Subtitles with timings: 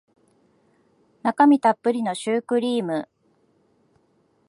[1.21, 3.07] 中身たっぷりのシュークリーム